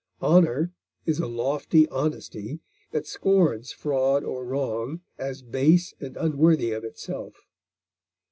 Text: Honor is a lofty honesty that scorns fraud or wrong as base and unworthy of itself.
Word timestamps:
Honor 0.19 0.71
is 1.05 1.19
a 1.19 1.27
lofty 1.27 1.87
honesty 1.89 2.59
that 2.89 3.05
scorns 3.05 3.71
fraud 3.71 4.23
or 4.23 4.43
wrong 4.43 5.01
as 5.19 5.43
base 5.43 5.93
and 5.99 6.17
unworthy 6.17 6.71
of 6.71 6.83
itself. 6.83 7.45